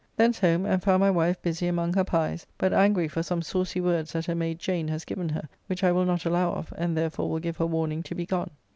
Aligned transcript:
Thence 0.17 0.39
home, 0.39 0.65
and 0.65 0.81
found 0.81 0.99
my 0.99 1.11
wife 1.11 1.39
busy 1.43 1.67
among 1.67 1.93
her 1.93 2.03
pies, 2.03 2.47
but 2.57 2.73
angry 2.73 3.07
for 3.07 3.21
some 3.21 3.43
saucy 3.43 3.79
words 3.79 4.13
that 4.13 4.25
her 4.25 4.33
mayde 4.33 4.57
Jane 4.57 4.87
has 4.87 5.05
given 5.05 5.29
her, 5.29 5.47
which 5.67 5.83
I 5.83 5.91
will 5.91 6.05
not 6.05 6.25
allow 6.25 6.53
of, 6.53 6.73
and 6.75 6.97
therefore 6.97 7.29
will 7.29 7.37
give 7.37 7.57
her 7.57 7.67
warning 7.67 8.01
to 8.01 8.15
be 8.15 8.25
gone. 8.25 8.49